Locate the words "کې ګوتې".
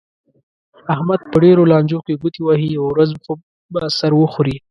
2.05-2.41